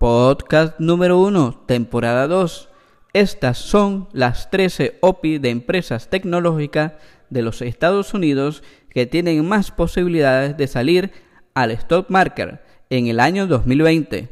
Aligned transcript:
Podcast 0.00 0.80
número 0.80 1.20
1, 1.20 1.64
temporada 1.66 2.26
2. 2.26 2.70
Estas 3.12 3.58
son 3.58 4.08
las 4.14 4.50
13 4.50 4.96
OPI 5.02 5.36
de 5.36 5.50
empresas 5.50 6.08
tecnológicas 6.08 6.92
de 7.28 7.42
los 7.42 7.60
Estados 7.60 8.14
Unidos 8.14 8.62
que 8.88 9.04
tienen 9.04 9.46
más 9.46 9.70
posibilidades 9.70 10.56
de 10.56 10.68
salir 10.68 11.12
al 11.52 11.70
stock 11.72 12.08
market 12.08 12.62
en 12.88 13.08
el 13.08 13.20
año 13.20 13.46
2020. 13.46 14.30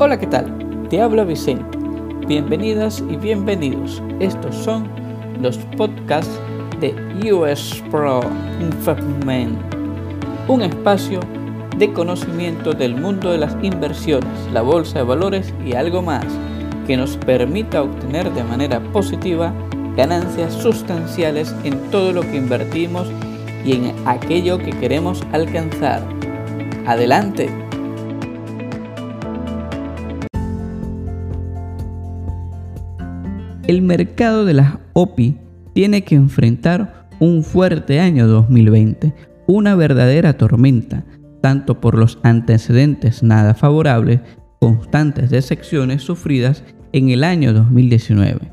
Hola, 0.00 0.18
¿qué 0.18 0.26
tal? 0.26 0.88
Te 0.90 1.00
habla 1.00 1.22
Vicente. 1.22 1.78
Bienvenidas 2.26 3.00
y 3.08 3.14
bienvenidos. 3.14 4.02
Estos 4.18 4.56
son 4.56 4.90
los 5.40 5.56
podcasts 5.76 6.36
de 6.80 6.92
US 7.32 7.80
Pro 7.92 8.22
Investment, 8.60 9.83
un 10.46 10.62
espacio 10.62 11.20
de 11.78 11.92
conocimiento 11.92 12.72
del 12.72 12.94
mundo 12.94 13.32
de 13.32 13.38
las 13.38 13.56
inversiones, 13.62 14.30
la 14.52 14.62
bolsa 14.62 14.98
de 14.98 15.04
valores 15.04 15.54
y 15.64 15.72
algo 15.72 16.02
más 16.02 16.26
que 16.86 16.96
nos 16.96 17.16
permita 17.16 17.82
obtener 17.82 18.30
de 18.32 18.44
manera 18.44 18.80
positiva 18.92 19.54
ganancias 19.96 20.52
sustanciales 20.52 21.54
en 21.64 21.78
todo 21.90 22.12
lo 22.12 22.20
que 22.22 22.36
invertimos 22.36 23.08
y 23.64 23.72
en 23.72 23.94
aquello 24.04 24.58
que 24.58 24.70
queremos 24.70 25.22
alcanzar. 25.32 26.02
Adelante. 26.86 27.48
El 33.66 33.80
mercado 33.80 34.44
de 34.44 34.52
las 34.52 34.74
OPI 34.92 35.38
tiene 35.72 36.02
que 36.02 36.16
enfrentar 36.16 37.08
un 37.18 37.42
fuerte 37.42 37.98
año 37.98 38.26
2020, 38.26 39.14
una 39.46 39.74
verdadera 39.74 40.34
tormenta, 40.34 41.04
tanto 41.40 41.80
por 41.80 41.96
los 41.98 42.18
antecedentes 42.22 43.22
nada 43.22 43.54
favorables, 43.54 44.20
constantes 44.60 45.30
decepciones 45.30 46.02
sufridas 46.02 46.64
en 46.92 47.10
el 47.10 47.24
año 47.24 47.52
2019. 47.52 48.52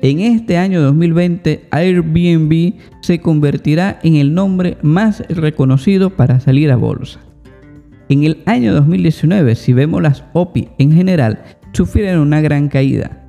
En 0.00 0.20
este 0.20 0.58
año 0.58 0.82
2020, 0.82 1.66
Airbnb 1.70 2.74
se 3.00 3.20
convertirá 3.20 3.98
en 4.02 4.16
el 4.16 4.34
nombre 4.34 4.76
más 4.82 5.22
reconocido 5.28 6.10
para 6.10 6.40
salir 6.40 6.70
a 6.70 6.76
bolsa. 6.76 7.20
En 8.08 8.24
el 8.24 8.42
año 8.44 8.74
2019, 8.74 9.54
si 9.54 9.72
vemos 9.72 10.02
las 10.02 10.24
OPI 10.34 10.68
en 10.78 10.92
general, 10.92 11.42
sufrieron 11.72 12.20
una 12.20 12.40
gran 12.42 12.68
caída. 12.68 13.22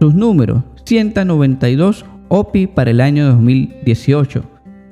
Sus 0.00 0.14
números, 0.14 0.62
192 0.84 2.04
OPI 2.28 2.68
para 2.68 2.92
el 2.92 3.00
año 3.00 3.26
2018, 3.26 4.44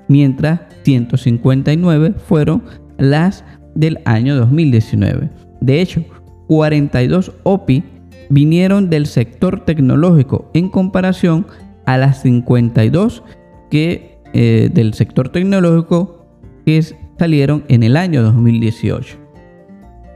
mientras 0.08 0.60
159 0.84 2.14
fueron 2.26 2.62
las 2.98 3.44
del 3.74 3.98
año 4.04 4.36
2019. 4.36 5.30
De 5.60 5.80
hecho, 5.80 6.04
42 6.46 7.32
OPI 7.42 7.82
vinieron 8.30 8.90
del 8.90 9.06
sector 9.06 9.64
tecnológico 9.64 10.50
en 10.54 10.68
comparación 10.68 11.46
a 11.86 11.98
las 11.98 12.22
52 12.22 13.22
que, 13.70 14.18
eh, 14.32 14.70
del 14.72 14.94
sector 14.94 15.28
tecnológico 15.30 16.26
que 16.64 16.82
salieron 17.18 17.64
en 17.68 17.82
el 17.82 17.96
año 17.96 18.22
2018. 18.22 19.18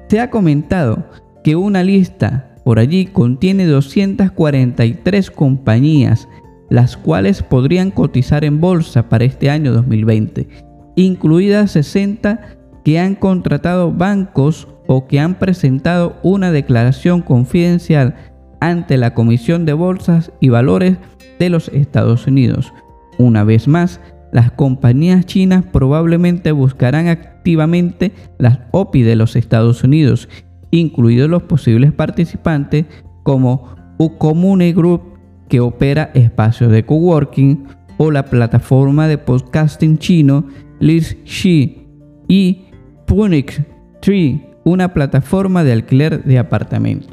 Se 0.08 0.20
ha 0.20 0.30
comentado 0.30 1.06
que 1.44 1.56
una 1.56 1.82
lista 1.82 2.56
por 2.64 2.78
allí 2.78 3.06
contiene 3.06 3.66
243 3.66 5.30
compañías 5.30 6.28
las 6.70 6.96
cuales 6.96 7.42
podrían 7.42 7.90
cotizar 7.90 8.44
en 8.44 8.60
bolsa 8.60 9.08
para 9.08 9.24
este 9.24 9.50
año 9.50 9.72
2020, 9.72 10.48
incluidas 10.96 11.72
60 11.72 12.40
que 12.84 12.98
han 12.98 13.14
contratado 13.14 13.92
bancos 13.92 14.68
o 14.86 15.06
que 15.06 15.20
han 15.20 15.34
presentado 15.34 16.16
una 16.22 16.50
declaración 16.50 17.22
confidencial 17.22 18.14
ante 18.60 18.96
la 18.96 19.14
Comisión 19.14 19.64
de 19.64 19.74
Bolsas 19.74 20.32
y 20.40 20.48
Valores 20.48 20.96
de 21.38 21.50
los 21.50 21.68
Estados 21.68 22.26
Unidos. 22.26 22.72
Una 23.18 23.44
vez 23.44 23.68
más, 23.68 24.00
las 24.32 24.50
compañías 24.50 25.26
chinas 25.26 25.64
probablemente 25.64 26.52
buscarán 26.52 27.08
activamente 27.08 28.12
las 28.38 28.60
OPI 28.72 29.02
de 29.02 29.16
los 29.16 29.36
Estados 29.36 29.84
Unidos, 29.84 30.28
incluidos 30.70 31.30
los 31.30 31.44
posibles 31.44 31.92
participantes 31.92 32.86
como 33.22 33.76
Ucomune 33.98 34.72
Group, 34.72 35.17
que 35.48 35.60
opera 35.60 36.10
espacios 36.14 36.70
de 36.70 36.84
coworking, 36.84 37.66
o 37.98 38.10
la 38.10 38.24
plataforma 38.24 39.08
de 39.08 39.18
podcasting 39.18 39.98
chino 39.98 40.46
Shi 40.80 41.86
y 42.28 42.64
Punix 43.06 43.60
Tree, 44.00 44.40
una 44.64 44.94
plataforma 44.94 45.64
de 45.64 45.72
alquiler 45.72 46.22
de 46.24 46.38
apartamentos. 46.38 47.10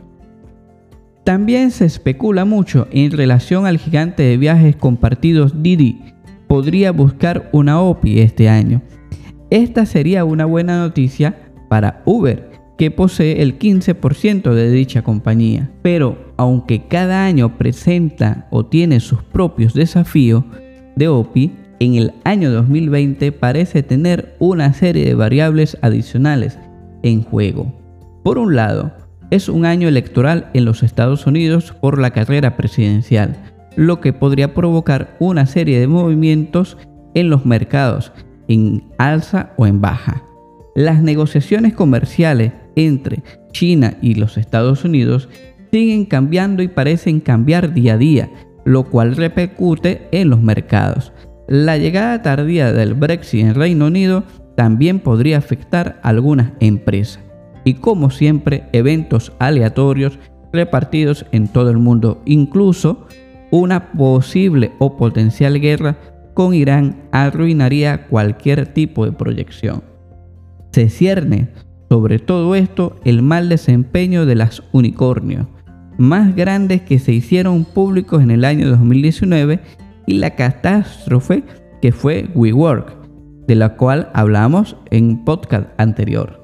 También 1.23 1.71
se 1.71 1.85
especula 1.85 2.45
mucho 2.45 2.87
en 2.91 3.11
relación 3.11 3.65
al 3.65 3.79
gigante 3.79 4.21
de 4.21 4.37
viajes 4.37 4.75
compartidos 4.75 5.63
Didi. 5.63 5.99
Podría 6.47 6.91
buscar 6.91 7.49
una 7.51 7.81
OPI 7.81 8.19
este 8.19 8.47
año. 8.47 8.83
Esta 9.49 9.87
sería 9.87 10.23
una 10.23 10.45
buena 10.45 10.77
noticia 10.77 11.35
para 11.67 12.03
Uber, 12.05 12.51
que 12.77 12.91
posee 12.91 13.41
el 13.41 13.57
15% 13.57 14.53
de 14.53 14.71
dicha 14.71 15.01
compañía. 15.01 15.71
Pero 15.81 16.33
aunque 16.37 16.87
cada 16.87 17.25
año 17.25 17.57
presenta 17.57 18.47
o 18.51 18.65
tiene 18.65 18.99
sus 18.99 19.23
propios 19.23 19.73
desafíos 19.73 20.43
de 20.95 21.07
OPI, 21.07 21.51
en 21.79 21.95
el 21.95 22.13
año 22.23 22.51
2020 22.51 23.31
parece 23.31 23.83
tener 23.83 24.35
una 24.39 24.73
serie 24.73 25.05
de 25.05 25.15
variables 25.15 25.77
adicionales 25.81 26.57
en 27.03 27.23
juego. 27.23 27.73
Por 28.23 28.37
un 28.37 28.55
lado, 28.55 28.93
es 29.29 29.49
un 29.49 29.65
año 29.65 29.87
electoral 29.87 30.49
en 30.53 30.65
los 30.65 30.83
Estados 30.83 31.27
Unidos 31.27 31.73
por 31.81 31.99
la 31.99 32.11
carrera 32.11 32.55
presidencial, 32.55 33.35
lo 33.75 33.99
que 33.99 34.13
podría 34.13 34.53
provocar 34.53 35.15
una 35.19 35.45
serie 35.45 35.79
de 35.79 35.87
movimientos 35.87 36.77
en 37.13 37.29
los 37.29 37.45
mercados, 37.45 38.11
en 38.47 38.83
alza 38.97 39.51
o 39.57 39.67
en 39.67 39.81
baja. 39.81 40.23
Las 40.75 41.01
negociaciones 41.01 41.73
comerciales 41.73 42.51
entre 42.75 43.23
China 43.51 43.97
y 44.01 44.15
los 44.15 44.37
Estados 44.37 44.83
Unidos 44.83 45.29
siguen 45.71 46.05
cambiando 46.05 46.63
y 46.63 46.67
parecen 46.67 47.19
cambiar 47.19 47.73
día 47.73 47.93
a 47.93 47.97
día, 47.97 48.29
lo 48.63 48.85
cual 48.85 49.15
repercute 49.15 50.07
en 50.11 50.29
los 50.29 50.41
mercados. 50.41 51.11
La 51.47 51.77
llegada 51.77 52.21
tardía 52.21 52.71
del 52.73 52.93
Brexit 52.93 53.41
en 53.41 53.55
Reino 53.55 53.87
Unido 53.87 54.23
también 54.55 54.99
podría 54.99 55.37
afectar 55.37 55.99
a 56.01 56.09
algunas 56.09 56.53
empresas. 56.59 57.21
Y 57.65 57.75
como 57.75 58.09
siempre, 58.09 58.63
eventos 58.71 59.33
aleatorios 59.39 60.17
repartidos 60.53 61.25
en 61.31 61.47
todo 61.47 61.69
el 61.69 61.77
mundo, 61.77 62.21
incluso 62.25 63.07
una 63.51 63.91
posible 63.91 64.71
o 64.79 64.97
potencial 64.97 65.59
guerra 65.59 65.97
con 66.33 66.53
Irán 66.53 67.07
arruinaría 67.11 68.07
cualquier 68.07 68.67
tipo 68.67 69.05
de 69.05 69.11
proyección. 69.11 69.83
Se 70.71 70.89
cierne 70.89 71.49
sobre 71.89 72.19
todo 72.19 72.55
esto 72.55 72.95
el 73.05 73.21
mal 73.21 73.49
desempeño 73.49 74.25
de 74.25 74.35
las 74.35 74.63
unicornios, 74.71 75.47
más 75.97 76.35
grandes 76.35 76.81
que 76.81 76.99
se 76.99 77.13
hicieron 77.13 77.63
públicos 77.63 78.21
en 78.21 78.31
el 78.31 78.45
año 78.45 78.69
2019 78.69 79.59
y 80.07 80.15
la 80.15 80.31
catástrofe 80.31 81.43
que 81.81 81.91
fue 81.91 82.29
WeWork, 82.35 82.95
de 83.47 83.55
la 83.55 83.75
cual 83.75 84.09
hablamos 84.13 84.75
en 84.91 85.23
podcast 85.23 85.69
anterior. 85.79 86.41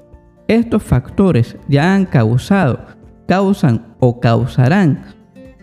Estos 0.47 0.83
factores 0.83 1.57
ya 1.67 1.95
han 1.95 2.05
causado, 2.05 2.85
causan 3.27 3.95
o 3.99 4.19
causarán 4.19 5.05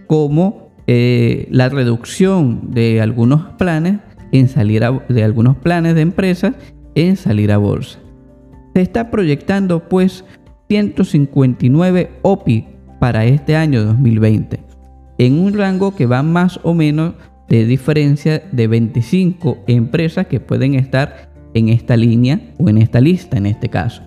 como 0.06 0.72
eh, 0.86 1.46
la 1.50 1.68
reducción 1.68 2.72
de 2.72 3.00
algunos 3.00 3.42
planes 3.58 3.98
en 4.32 4.48
salir 4.48 4.82
de 5.08 5.24
algunos 5.24 5.56
planes 5.56 5.94
de 5.94 6.00
empresas 6.00 6.54
en 6.94 7.16
salir 7.16 7.52
a 7.52 7.58
bolsa. 7.58 7.98
Se 8.78 8.82
está 8.82 9.10
proyectando 9.10 9.88
pues 9.88 10.24
159 10.68 12.10
OPI 12.22 12.64
para 13.00 13.24
este 13.24 13.56
año 13.56 13.82
2020, 13.82 14.60
en 15.18 15.40
un 15.40 15.52
rango 15.52 15.96
que 15.96 16.06
va 16.06 16.22
más 16.22 16.60
o 16.62 16.74
menos 16.74 17.14
de 17.48 17.66
diferencia 17.66 18.40
de 18.52 18.68
25 18.68 19.64
empresas 19.66 20.28
que 20.28 20.38
pueden 20.38 20.76
estar 20.76 21.28
en 21.54 21.70
esta 21.70 21.96
línea 21.96 22.40
o 22.56 22.68
en 22.68 22.78
esta 22.78 23.00
lista 23.00 23.36
en 23.36 23.46
este 23.46 23.68
caso. 23.68 24.04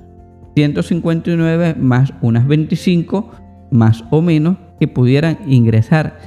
159 0.56 1.76
más 1.78 2.14
unas 2.22 2.48
25 2.48 3.30
más 3.72 4.06
o 4.10 4.22
menos 4.22 4.56
que 4.80 4.88
pudieran 4.88 5.40
ingresar 5.48 6.18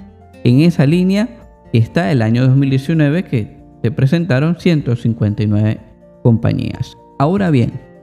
en 0.44 0.60
esa 0.60 0.84
línea 0.84 1.30
está 1.72 2.12
el 2.12 2.20
año 2.20 2.46
2019 2.46 3.24
que 3.24 3.56
se 3.82 3.90
presentaron 3.90 4.60
159 4.60 5.80
compañías. 6.22 6.94
Ahora 7.18 7.48
bien, 7.50 7.93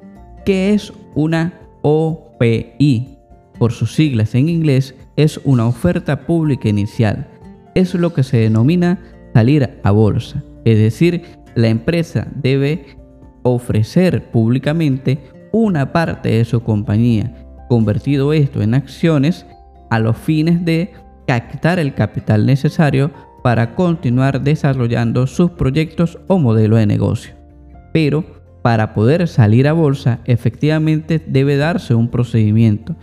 ¿qué 0.45 0.73
es 0.73 0.93
una 1.15 1.53
OPI? 1.81 3.17
Por 3.57 3.71
sus 3.71 3.93
siglas 3.93 4.33
en 4.35 4.49
inglés, 4.49 4.95
es 5.15 5.39
una 5.43 5.67
oferta 5.67 6.21
pública 6.25 6.69
inicial. 6.69 7.27
Es 7.75 7.93
lo 7.93 8.13
que 8.13 8.23
se 8.23 8.37
denomina 8.37 8.99
salir 9.33 9.69
a 9.83 9.91
bolsa. 9.91 10.43
Es 10.65 10.77
decir, 10.77 11.23
la 11.55 11.67
empresa 11.67 12.27
debe 12.35 12.97
ofrecer 13.43 14.31
públicamente 14.31 15.19
una 15.51 15.91
parte 15.91 16.29
de 16.29 16.45
su 16.45 16.61
compañía, 16.63 17.35
convertido 17.69 18.33
esto 18.33 18.61
en 18.61 18.73
acciones 18.73 19.45
a 19.89 19.99
los 19.99 20.17
fines 20.17 20.63
de 20.65 20.93
captar 21.27 21.79
el 21.79 21.93
capital 21.93 22.45
necesario 22.45 23.11
para 23.43 23.75
continuar 23.75 24.41
desarrollando 24.41 25.27
sus 25.27 25.51
proyectos 25.51 26.19
o 26.27 26.37
modelo 26.37 26.77
de 26.77 26.85
negocio. 26.85 27.33
Pero 27.93 28.40
para 28.61 28.93
poder 28.93 29.27
salir 29.27 29.67
a 29.67 29.73
bolsa 29.73 30.19
efectivamente 30.25 31.21
debe 31.25 31.57
darse 31.57 31.95
un 31.95 32.09
procedimiento, 32.09 32.95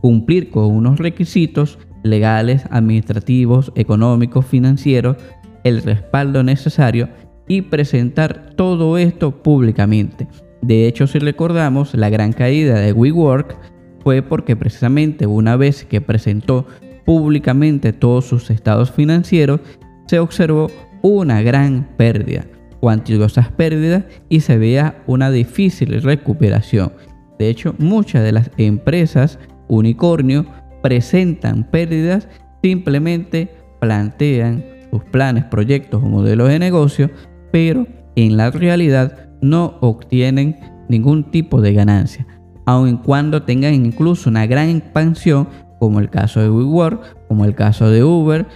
cumplir 0.00 0.50
con 0.50 0.66
unos 0.66 0.98
requisitos 0.98 1.78
legales, 2.02 2.64
administrativos, 2.70 3.72
económicos, 3.74 4.46
financieros, 4.46 5.16
el 5.64 5.82
respaldo 5.82 6.42
necesario 6.42 7.08
y 7.48 7.62
presentar 7.62 8.50
todo 8.56 8.98
esto 8.98 9.42
públicamente. 9.42 10.28
De 10.62 10.86
hecho, 10.86 11.06
si 11.06 11.18
recordamos, 11.18 11.94
la 11.94 12.08
gran 12.08 12.32
caída 12.32 12.78
de 12.78 12.92
WeWork 12.92 13.56
fue 14.02 14.22
porque 14.22 14.56
precisamente 14.56 15.26
una 15.26 15.56
vez 15.56 15.84
que 15.84 16.00
presentó 16.00 16.66
públicamente 17.04 17.92
todos 17.92 18.26
sus 18.26 18.50
estados 18.50 18.90
financieros, 18.90 19.60
se 20.06 20.18
observó 20.18 20.70
una 21.02 21.42
gran 21.42 21.88
pérdida, 21.96 22.46
cuantiosas 22.84 23.50
pérdidas 23.50 24.04
y 24.28 24.40
se 24.40 24.58
veía 24.58 25.02
una 25.06 25.30
difícil 25.30 26.02
recuperación. 26.02 26.92
De 27.38 27.48
hecho, 27.48 27.74
muchas 27.78 28.22
de 28.22 28.32
las 28.32 28.50
empresas 28.58 29.38
unicornio 29.68 30.44
presentan 30.82 31.64
pérdidas, 31.64 32.28
simplemente 32.62 33.48
plantean 33.80 34.62
sus 34.90 35.02
planes, 35.04 35.44
proyectos 35.44 36.02
o 36.02 36.06
modelos 36.06 36.50
de 36.50 36.58
negocio, 36.58 37.10
pero 37.50 37.86
en 38.16 38.36
la 38.36 38.50
realidad 38.50 39.30
no 39.40 39.78
obtienen 39.80 40.58
ningún 40.90 41.30
tipo 41.30 41.62
de 41.62 41.72
ganancia, 41.72 42.26
aun 42.66 42.98
cuando 42.98 43.44
tengan 43.44 43.72
incluso 43.72 44.28
una 44.28 44.46
gran 44.46 44.68
expansión, 44.68 45.48
como 45.80 46.00
el 46.00 46.10
caso 46.10 46.40
de 46.40 46.50
WeWork, 46.50 47.28
como 47.28 47.46
el 47.46 47.54
caso 47.54 47.88
de 47.88 48.04
Uber, 48.04 48.46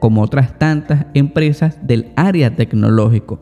como 0.00 0.22
otras 0.22 0.58
tantas 0.58 1.06
empresas 1.14 1.78
del 1.86 2.12
área 2.16 2.54
tecnológico. 2.54 3.40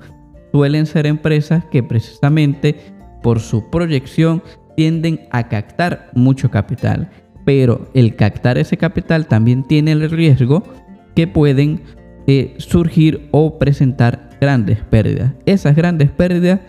Suelen 0.53 0.87
ser 0.87 1.07
empresas 1.07 1.65
que 1.65 1.83
precisamente 1.83 2.77
por 3.23 3.41
su 3.41 3.71
proyección 3.71 4.43
tienden 4.77 5.21
a 5.31 5.49
captar 5.49 6.11
mucho 6.15 6.51
capital, 6.51 7.11
pero 7.45 7.89
el 7.95 8.17
captar 8.17 8.59
ese 8.59 8.77
capital 8.77 9.27
también 9.27 9.65
tiene 9.65 9.93
el 9.93 10.11
riesgo 10.11 10.63
que 11.15 11.27
pueden 11.27 11.83
eh, 12.27 12.55
surgir 12.59 13.29
o 13.33 13.59
presentar 13.59 14.31
grandes 14.41 14.79
pérdidas. 14.79 15.33
Esas 15.47 15.77
grandes 15.77 16.11
pérdidas 16.11 16.61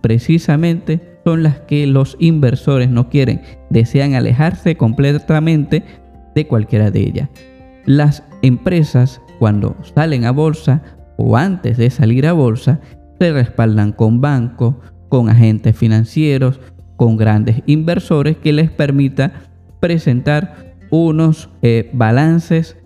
precisamente 0.00 1.00
son 1.24 1.42
las 1.42 1.60
que 1.60 1.86
los 1.86 2.16
inversores 2.18 2.90
no 2.90 3.08
quieren, 3.08 3.40
desean 3.70 4.14
alejarse 4.14 4.76
completamente 4.76 5.82
de 6.34 6.46
cualquiera 6.46 6.90
de 6.90 7.00
ellas. 7.00 7.28
Las 7.86 8.22
empresas 8.42 9.20
cuando 9.38 9.76
salen 9.94 10.24
a 10.24 10.30
bolsa 10.30 10.82
o 11.16 11.36
antes 11.36 11.76
de 11.76 11.90
salir 11.90 12.26
a 12.26 12.32
bolsa 12.32 12.80
se 13.18 13.32
respaldan 13.32 13.92
con 13.92 14.20
bancos, 14.20 14.74
con 15.08 15.28
agentes 15.28 15.76
financieros, 15.76 16.60
con 16.96 17.16
grandes 17.16 17.62
inversores 17.66 18.36
que 18.36 18.52
les 18.52 18.70
permita 18.70 19.32
presentar 19.80 20.76
unos 20.90 21.50
eh, 21.62 21.90
balances 21.92 22.76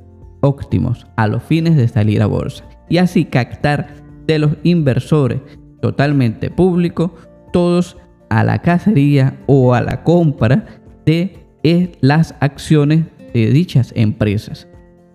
óptimos 0.40 1.06
a 1.16 1.26
los 1.26 1.42
fines 1.42 1.76
de 1.76 1.88
salir 1.88 2.22
a 2.22 2.26
bolsa 2.26 2.64
y 2.88 2.98
así 2.98 3.24
captar 3.24 3.88
de 4.26 4.38
los 4.38 4.52
inversores 4.62 5.40
totalmente 5.80 6.50
públicos 6.50 7.10
todos 7.52 7.96
a 8.30 8.44
la 8.44 8.60
cacería 8.60 9.38
o 9.46 9.74
a 9.74 9.80
la 9.80 10.02
compra 10.02 10.66
de 11.06 11.46
eh, 11.62 11.92
las 12.00 12.34
acciones 12.40 13.04
de 13.32 13.50
dichas 13.50 13.92
empresas, 13.96 14.68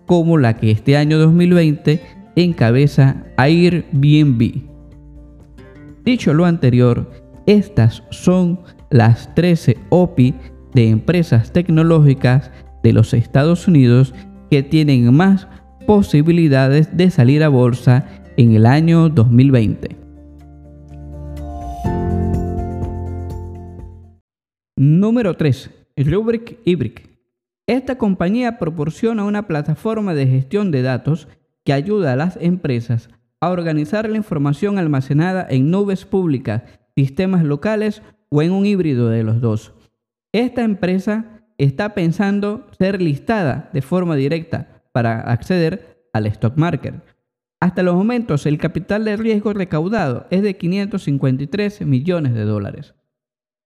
como 0.06 0.38
la 0.38 0.56
que 0.56 0.70
este 0.70 0.96
año 0.96 1.18
2020 1.18 2.00
encabeza 2.36 3.24
Airbnb. 3.36 4.62
Dicho 6.04 6.34
lo 6.34 6.44
anterior, 6.44 7.10
estas 7.46 8.02
son 8.10 8.60
las 8.90 9.34
13 9.34 9.76
OPI 9.90 10.34
de 10.74 10.88
empresas 10.88 11.52
tecnológicas 11.52 12.50
de 12.82 12.92
los 12.92 13.14
Estados 13.14 13.66
Unidos 13.68 14.14
que 14.50 14.62
tienen 14.62 15.14
más 15.14 15.48
posibilidades 15.86 16.96
de 16.96 17.10
salir 17.10 17.42
a 17.42 17.48
bolsa 17.48 18.06
en 18.36 18.54
el 18.54 18.66
año 18.66 19.08
2020. 19.08 19.96
Número 24.76 25.34
3. 25.34 25.70
Rubrik 25.96 26.58
Ibrick. 26.64 27.13
Esta 27.66 27.96
compañía 27.96 28.58
proporciona 28.58 29.24
una 29.24 29.46
plataforma 29.46 30.14
de 30.14 30.26
gestión 30.26 30.70
de 30.70 30.82
datos 30.82 31.28
que 31.64 31.72
ayuda 31.72 32.12
a 32.12 32.16
las 32.16 32.36
empresas 32.40 33.08
a 33.40 33.50
organizar 33.50 34.08
la 34.08 34.16
información 34.16 34.78
almacenada 34.78 35.46
en 35.48 35.70
nubes 35.70 36.04
públicas, 36.04 36.62
sistemas 36.94 37.42
locales 37.42 38.02
o 38.28 38.42
en 38.42 38.52
un 38.52 38.66
híbrido 38.66 39.08
de 39.08 39.22
los 39.22 39.40
dos. 39.40 39.72
Esta 40.32 40.62
empresa 40.62 41.42
está 41.56 41.94
pensando 41.94 42.66
ser 42.78 43.00
listada 43.00 43.70
de 43.72 43.80
forma 43.80 44.16
directa 44.16 44.82
para 44.92 45.20
acceder 45.20 46.08
al 46.12 46.26
stock 46.26 46.56
market. 46.56 46.94
Hasta 47.60 47.82
los 47.82 47.94
momentos, 47.94 48.44
el 48.44 48.58
capital 48.58 49.04
de 49.06 49.16
riesgo 49.16 49.54
recaudado 49.54 50.26
es 50.30 50.42
de 50.42 50.56
553 50.56 51.86
millones 51.86 52.34
de 52.34 52.44
dólares. 52.44 52.94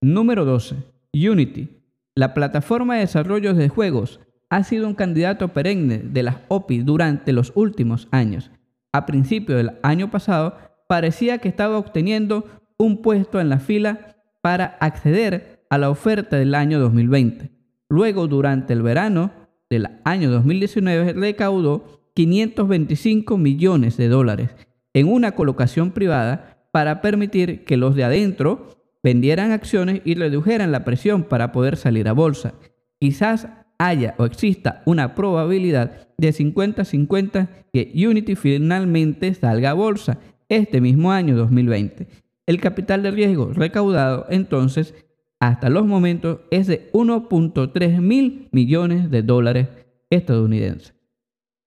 Número 0.00 0.44
12. 0.44 0.76
Unity. 1.14 1.77
La 2.18 2.34
plataforma 2.34 2.94
de 2.94 3.02
desarrollo 3.02 3.54
de 3.54 3.68
juegos 3.68 4.18
ha 4.50 4.64
sido 4.64 4.88
un 4.88 4.94
candidato 4.94 5.52
perenne 5.52 5.98
de 5.98 6.24
las 6.24 6.38
OPI 6.48 6.80
durante 6.80 7.32
los 7.32 7.52
últimos 7.54 8.08
años. 8.10 8.50
A 8.92 9.06
principios 9.06 9.58
del 9.58 9.78
año 9.84 10.10
pasado, 10.10 10.56
parecía 10.88 11.38
que 11.38 11.48
estaba 11.48 11.78
obteniendo 11.78 12.44
un 12.76 13.02
puesto 13.02 13.40
en 13.40 13.48
la 13.48 13.60
fila 13.60 14.16
para 14.42 14.64
acceder 14.80 15.64
a 15.70 15.78
la 15.78 15.90
oferta 15.90 16.36
del 16.36 16.56
año 16.56 16.80
2020. 16.80 17.52
Luego, 17.88 18.26
durante 18.26 18.72
el 18.72 18.82
verano 18.82 19.30
del 19.70 19.86
año 20.02 20.28
2019, 20.28 21.12
recaudó 21.12 22.10
525 22.16 23.38
millones 23.38 23.96
de 23.96 24.08
dólares 24.08 24.56
en 24.92 25.06
una 25.06 25.36
colocación 25.36 25.92
privada 25.92 26.66
para 26.72 27.00
permitir 27.00 27.64
que 27.64 27.76
los 27.76 27.94
de 27.94 28.02
adentro 28.02 28.77
vendieran 29.02 29.52
acciones 29.52 30.02
y 30.04 30.14
redujeran 30.14 30.72
la 30.72 30.84
presión 30.84 31.24
para 31.24 31.52
poder 31.52 31.76
salir 31.76 32.08
a 32.08 32.12
bolsa. 32.12 32.54
Quizás 33.00 33.48
haya 33.78 34.14
o 34.18 34.24
exista 34.24 34.82
una 34.86 35.14
probabilidad 35.14 36.08
de 36.18 36.30
50-50 36.32 37.48
que 37.72 37.92
Unity 37.94 38.34
finalmente 38.34 39.32
salga 39.34 39.70
a 39.70 39.74
bolsa 39.74 40.18
este 40.48 40.80
mismo 40.80 41.12
año 41.12 41.36
2020. 41.36 42.08
El 42.46 42.60
capital 42.60 43.02
de 43.02 43.10
riesgo 43.10 43.52
recaudado 43.52 44.26
entonces 44.30 44.94
hasta 45.40 45.68
los 45.68 45.86
momentos 45.86 46.40
es 46.50 46.66
de 46.66 46.90
1.3 46.92 48.00
mil 48.00 48.48
millones 48.50 49.10
de 49.10 49.22
dólares 49.22 49.68
estadounidenses. 50.10 50.94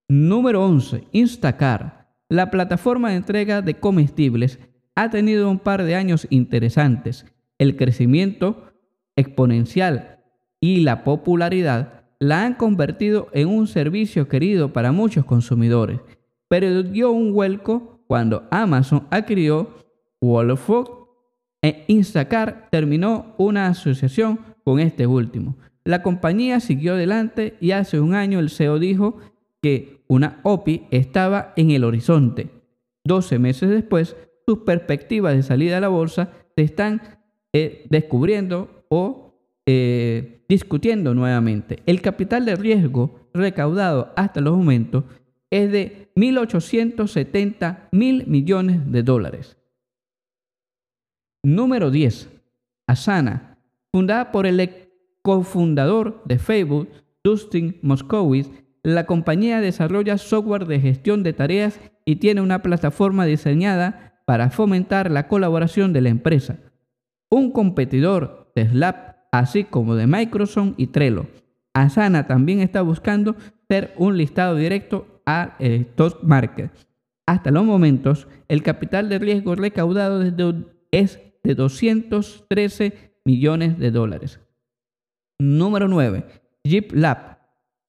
Número 0.10 0.66
11. 0.66 1.06
Instacar. 1.14 2.10
La 2.28 2.52
plataforma 2.52 3.10
de 3.10 3.16
entrega 3.16 3.62
de 3.62 3.76
comestibles 3.76 4.60
ha 4.96 5.10
tenido 5.10 5.50
un 5.50 5.60
par 5.60 5.84
de 5.84 5.96
años 5.96 6.28
interesantes. 6.30 7.26
El 7.58 7.76
crecimiento 7.76 8.72
exponencial 9.16 10.20
y 10.60 10.82
la 10.82 11.04
popularidad 11.04 12.04
la 12.20 12.46
han 12.46 12.54
convertido 12.54 13.30
en 13.34 13.48
un 13.48 13.68
servicio 13.68 14.28
querido 14.28 14.74
para 14.74 14.92
muchos 14.92 15.26
consumidores, 15.26 16.00
pero 16.48 16.84
dio 16.84 17.12
un 17.12 17.34
vuelco 17.34 18.00
cuando 18.08 18.48
Amazon 18.52 19.08
adquirió 19.10 19.70
Wallford 20.22 20.88
e 21.62 21.86
Instacar 21.88 22.68
terminó 22.70 23.34
una 23.38 23.68
asociación 23.68 24.40
con 24.64 24.80
este 24.80 25.08
último. 25.08 25.58
La 25.84 26.04
compañía 26.04 26.60
siguió 26.60 26.94
adelante 26.94 27.56
y 27.60 27.72
hace 27.72 28.00
un 28.00 28.14
año 28.14 28.40
el 28.40 28.50
CEO 28.50 28.80
dijo 28.80 29.18
que 29.62 30.04
una 30.08 30.40
OPI 30.44 30.88
estaba 30.92 31.54
en 31.56 31.72
el 31.72 31.84
horizonte. 31.84 32.50
12 33.04 33.40
meses 33.40 33.70
después, 33.70 34.16
perspectivas 34.60 35.36
de 35.36 35.44
salida 35.44 35.78
a 35.78 35.82
la 35.82 35.88
bolsa 35.88 36.32
se 36.56 36.64
están 36.64 37.20
eh, 37.54 37.86
descubriendo 37.90 38.86
o 38.90 39.34
eh, 39.66 40.46
discutiendo 40.48 41.14
nuevamente. 41.14 41.80
El 41.86 42.02
capital 42.02 42.46
de 42.46 42.56
riesgo 42.56 43.30
recaudado 43.34 44.14
hasta 44.16 44.42
los 44.42 44.58
momentos 44.58 45.06
es 45.50 45.72
de 45.72 46.12
1.870 46.16 47.90
mil 47.92 48.26
millones 48.28 48.92
de 48.92 49.04
dólares. 49.04 49.58
Número 51.44 51.92
10. 51.92 52.30
Asana, 52.88 53.58
fundada 53.92 54.32
por 54.32 54.46
el 54.46 54.90
cofundador 55.22 56.22
de 56.26 56.40
Facebook, 56.40 56.90
Dustin 57.24 57.80
Moskowitz, 57.82 58.50
la 58.84 59.06
compañía 59.06 59.62
desarrolla 59.62 60.18
software 60.18 60.66
de 60.66 60.80
gestión 60.80 61.24
de 61.24 61.34
tareas 61.34 61.80
y 62.04 62.16
tiene 62.18 62.42
una 62.42 62.62
plataforma 62.62 63.26
diseñada 63.26 64.11
para 64.26 64.50
fomentar 64.50 65.12
la 65.12 65.28
colaboración 65.28 65.94
de 65.94 66.02
la 66.02 66.10
empresa. 66.10 66.60
Un 67.30 67.52
competidor 67.52 68.52
de 68.56 68.68
Slack, 68.70 69.18
así 69.32 69.64
como 69.64 69.96
de 69.96 70.08
Microsoft 70.08 70.74
y 70.78 70.88
Trello. 70.88 71.28
Asana 71.74 72.28
también 72.28 72.60
está 72.60 72.82
buscando 72.82 73.36
ser 73.70 73.94
un 73.98 74.18
listado 74.18 74.56
directo 74.56 75.22
al 75.26 75.54
stock 75.60 76.24
market. 76.24 76.72
Hasta 77.26 77.52
los 77.52 77.64
momentos, 77.64 78.28
el 78.50 78.64
capital 78.64 79.08
de 79.08 79.20
riesgo 79.20 79.56
recaudado 79.56 80.22
es 80.92 81.20
de 81.44 81.56
213 81.56 83.14
millones 83.24 83.80
de 83.80 83.92
dólares. 83.92 84.40
Número 85.40 85.88
9. 85.88 86.26
Jeep 86.64 86.92
Lab. 86.94 87.40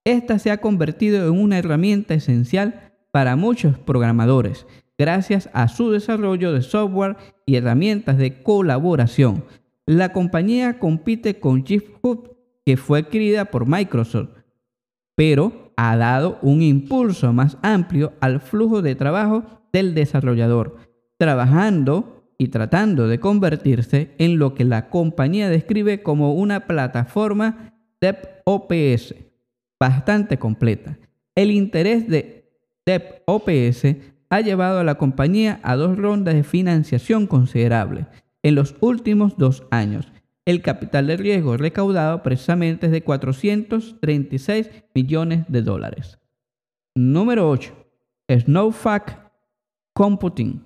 Esta 0.04 0.38
se 0.38 0.50
ha 0.50 0.58
convertido 0.58 1.26
en 1.26 1.40
una 1.40 1.58
herramienta 1.58 2.14
esencial 2.14 2.92
para 3.10 3.36
muchos 3.36 3.78
programadores, 3.78 4.66
gracias 4.98 5.48
a 5.52 5.68
su 5.68 5.90
desarrollo 5.90 6.52
de 6.52 6.62
software 6.62 7.16
y 7.46 7.56
herramientas 7.56 8.18
de 8.18 8.42
colaboración. 8.42 9.44
La 9.86 10.12
compañía 10.12 10.78
compite 10.78 11.40
con 11.40 11.64
Hub, 12.02 12.36
que 12.64 12.76
fue 12.76 13.00
adquirida 13.00 13.46
por 13.46 13.66
Microsoft, 13.66 14.30
pero 15.16 15.72
ha 15.76 15.96
dado 15.96 16.38
un 16.42 16.62
impulso 16.62 17.32
más 17.32 17.58
amplio 17.62 18.12
al 18.20 18.40
flujo 18.40 18.82
de 18.82 18.94
trabajo 18.94 19.44
del 19.72 19.94
desarrollador, 19.94 20.76
trabajando 21.18 22.24
y 22.38 22.48
tratando 22.48 23.08
de 23.08 23.20
convertirse 23.20 24.14
en 24.18 24.38
lo 24.38 24.54
que 24.54 24.64
la 24.64 24.88
compañía 24.90 25.48
describe 25.48 26.02
como 26.02 26.34
una 26.34 26.66
plataforma 26.66 27.72
DevOps 28.00 29.14
bastante 29.78 30.38
completa. 30.38 30.98
El 31.34 31.50
interés 31.50 32.08
de 32.08 32.50
DevOps 32.84 33.86
ha 34.32 34.40
llevado 34.40 34.78
a 34.78 34.84
la 34.84 34.94
compañía 34.94 35.60
a 35.62 35.76
dos 35.76 35.98
rondas 35.98 36.34
de 36.34 36.42
financiación 36.42 37.26
considerables 37.26 38.06
en 38.42 38.54
los 38.54 38.76
últimos 38.80 39.36
dos 39.36 39.64
años. 39.70 40.10
El 40.46 40.62
capital 40.62 41.06
de 41.06 41.18
riesgo 41.18 41.58
recaudado 41.58 42.22
precisamente 42.22 42.86
es 42.86 42.92
de 42.92 43.04
436 43.04 44.70
millones 44.94 45.44
de 45.48 45.60
dólares. 45.60 46.18
Número 46.94 47.50
8. 47.50 47.74
Snowfact 48.30 49.18
Computing. 49.92 50.64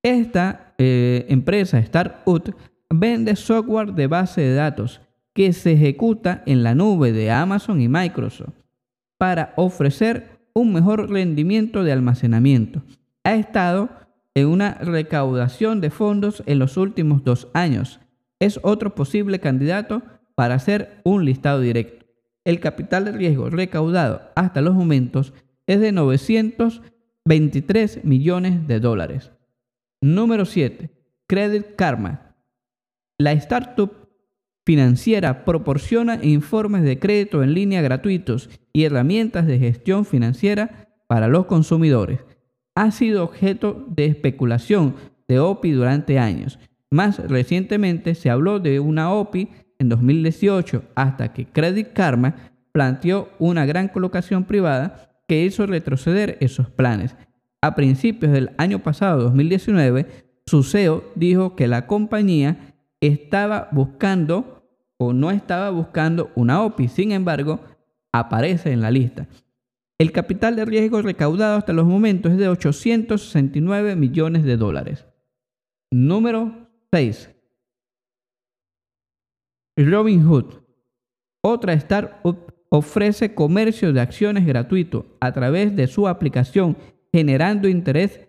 Esta 0.00 0.72
eh, 0.78 1.26
empresa 1.28 1.80
Startup 1.80 2.54
vende 2.88 3.34
software 3.34 3.94
de 3.94 4.06
base 4.06 4.42
de 4.42 4.54
datos 4.54 5.00
que 5.34 5.52
se 5.52 5.72
ejecuta 5.72 6.44
en 6.46 6.62
la 6.62 6.76
nube 6.76 7.10
de 7.10 7.32
Amazon 7.32 7.80
y 7.80 7.88
Microsoft 7.88 8.54
para 9.18 9.54
ofrecer 9.56 10.35
un 10.56 10.72
mejor 10.72 11.10
rendimiento 11.10 11.84
de 11.84 11.92
almacenamiento. 11.92 12.82
Ha 13.24 13.34
estado 13.34 13.90
en 14.34 14.46
una 14.46 14.76
recaudación 14.76 15.82
de 15.82 15.90
fondos 15.90 16.42
en 16.46 16.58
los 16.58 16.78
últimos 16.78 17.22
dos 17.24 17.48
años. 17.52 18.00
Es 18.40 18.58
otro 18.62 18.94
posible 18.94 19.38
candidato 19.38 20.02
para 20.34 20.54
hacer 20.54 21.02
un 21.04 21.26
listado 21.26 21.60
directo. 21.60 22.06
El 22.42 22.60
capital 22.60 23.04
de 23.04 23.12
riesgo 23.12 23.50
recaudado 23.50 24.22
hasta 24.34 24.62
los 24.62 24.74
momentos 24.74 25.34
es 25.66 25.78
de 25.78 25.92
923 25.92 28.06
millones 28.06 28.66
de 28.66 28.80
dólares. 28.80 29.32
Número 30.00 30.46
7. 30.46 30.88
Credit 31.26 31.76
Karma. 31.76 32.34
La 33.18 33.32
startup 33.32 34.05
financiera 34.66 35.44
proporciona 35.44 36.18
informes 36.22 36.82
de 36.82 36.98
crédito 36.98 37.44
en 37.44 37.54
línea 37.54 37.80
gratuitos 37.82 38.50
y 38.72 38.82
herramientas 38.82 39.46
de 39.46 39.60
gestión 39.60 40.04
financiera 40.04 40.88
para 41.06 41.28
los 41.28 41.46
consumidores. 41.46 42.18
Ha 42.74 42.90
sido 42.90 43.22
objeto 43.22 43.86
de 43.88 44.06
especulación 44.06 44.96
de 45.28 45.38
OPI 45.38 45.70
durante 45.70 46.18
años. 46.18 46.58
Más 46.90 47.18
recientemente 47.28 48.16
se 48.16 48.28
habló 48.28 48.58
de 48.58 48.80
una 48.80 49.12
OPI 49.12 49.48
en 49.78 49.88
2018 49.88 50.82
hasta 50.96 51.32
que 51.32 51.46
Credit 51.46 51.92
Karma 51.92 52.34
planteó 52.72 53.28
una 53.38 53.66
gran 53.66 53.88
colocación 53.88 54.44
privada 54.44 55.22
que 55.28 55.44
hizo 55.44 55.66
retroceder 55.66 56.38
esos 56.40 56.70
planes. 56.70 57.14
A 57.62 57.74
principios 57.76 58.32
del 58.32 58.50
año 58.58 58.80
pasado, 58.80 59.22
2019, 59.22 60.06
su 60.44 60.62
CEO 60.62 61.04
dijo 61.14 61.56
que 61.56 61.68
la 61.68 61.86
compañía 61.86 62.74
estaba 63.00 63.68
buscando 63.72 64.55
o 64.98 65.12
no 65.12 65.30
estaba 65.30 65.70
buscando 65.70 66.30
una 66.34 66.62
OPI, 66.62 66.88
sin 66.88 67.12
embargo, 67.12 67.60
aparece 68.12 68.72
en 68.72 68.80
la 68.80 68.90
lista. 68.90 69.28
El 69.98 70.12
capital 70.12 70.56
de 70.56 70.64
riesgo 70.64 71.00
recaudado 71.00 71.56
hasta 71.56 71.72
los 71.72 71.86
momentos 71.86 72.32
es 72.32 72.38
de 72.38 72.48
869 72.48 73.96
millones 73.96 74.44
de 74.44 74.56
dólares. 74.56 75.06
Número 75.90 76.68
6. 76.92 77.30
Robinhood. 79.76 80.62
Otra 81.42 81.72
startup 81.74 82.52
ofrece 82.68 83.34
comercio 83.34 83.92
de 83.92 84.00
acciones 84.00 84.46
gratuito 84.46 85.06
a 85.20 85.32
través 85.32 85.76
de 85.76 85.86
su 85.86 86.08
aplicación, 86.08 86.76
generando 87.12 87.68
interés 87.68 88.20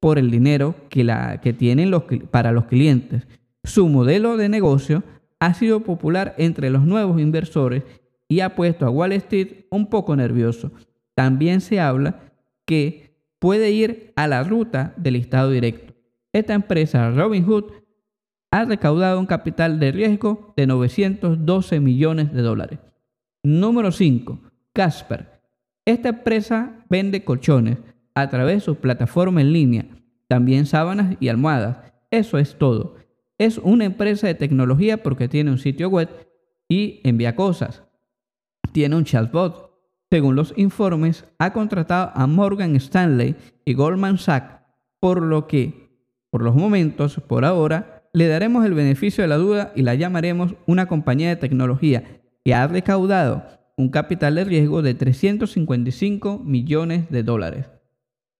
por 0.00 0.18
el 0.18 0.30
dinero 0.30 0.74
que, 0.88 1.04
la, 1.04 1.40
que 1.40 1.52
tienen 1.52 1.90
los, 1.90 2.04
para 2.30 2.50
los 2.50 2.64
clientes. 2.64 3.28
Su 3.62 3.88
modelo 3.88 4.36
de 4.36 4.48
negocio 4.48 5.04
ha 5.42 5.54
sido 5.54 5.80
popular 5.80 6.36
entre 6.38 6.70
los 6.70 6.84
nuevos 6.84 7.20
inversores 7.20 7.82
y 8.28 8.38
ha 8.40 8.54
puesto 8.54 8.86
a 8.86 8.90
Wall 8.90 9.10
Street 9.14 9.64
un 9.70 9.90
poco 9.90 10.14
nervioso. 10.14 10.70
También 11.16 11.60
se 11.60 11.80
habla 11.80 12.32
que 12.64 13.16
puede 13.40 13.72
ir 13.72 14.12
a 14.14 14.28
la 14.28 14.44
ruta 14.44 14.94
del 14.96 15.16
Estado 15.16 15.50
directo. 15.50 15.94
Esta 16.32 16.54
empresa, 16.54 17.10
Robinhood, 17.10 17.72
ha 18.52 18.64
recaudado 18.66 19.18
un 19.18 19.26
capital 19.26 19.80
de 19.80 19.90
riesgo 19.90 20.54
de 20.56 20.68
912 20.68 21.80
millones 21.80 22.32
de 22.32 22.42
dólares. 22.42 22.78
Número 23.42 23.90
5. 23.90 24.38
Casper. 24.72 25.40
Esta 25.84 26.10
empresa 26.10 26.84
vende 26.88 27.24
colchones 27.24 27.78
a 28.14 28.28
través 28.28 28.58
de 28.58 28.60
su 28.60 28.76
plataforma 28.76 29.40
en 29.40 29.52
línea, 29.52 29.86
también 30.28 30.66
sábanas 30.66 31.16
y 31.18 31.26
almohadas. 31.26 31.78
Eso 32.12 32.38
es 32.38 32.56
todo. 32.56 32.94
Es 33.42 33.58
una 33.58 33.84
empresa 33.86 34.28
de 34.28 34.36
tecnología 34.36 35.02
porque 35.02 35.26
tiene 35.26 35.50
un 35.50 35.58
sitio 35.58 35.88
web 35.88 36.08
y 36.68 37.00
envía 37.02 37.34
cosas. 37.34 37.82
Tiene 38.70 38.94
un 38.94 39.02
chatbot. 39.02 39.72
Según 40.12 40.36
los 40.36 40.54
informes, 40.56 41.24
ha 41.40 41.52
contratado 41.52 42.12
a 42.14 42.28
Morgan 42.28 42.76
Stanley 42.76 43.34
y 43.64 43.74
Goldman 43.74 44.18
Sachs, 44.18 44.62
por 45.00 45.20
lo 45.20 45.48
que, 45.48 45.90
por 46.30 46.44
los 46.44 46.54
momentos, 46.54 47.20
por 47.26 47.44
ahora, 47.44 48.08
le 48.12 48.28
daremos 48.28 48.64
el 48.64 48.74
beneficio 48.74 49.22
de 49.22 49.28
la 49.28 49.38
duda 49.38 49.72
y 49.74 49.82
la 49.82 49.96
llamaremos 49.96 50.54
una 50.66 50.86
compañía 50.86 51.30
de 51.30 51.34
tecnología 51.34 52.22
que 52.44 52.54
ha 52.54 52.68
recaudado 52.68 53.42
un 53.76 53.88
capital 53.88 54.36
de 54.36 54.44
riesgo 54.44 54.82
de 54.82 54.94
355 54.94 56.38
millones 56.38 57.10
de 57.10 57.24
dólares. 57.24 57.66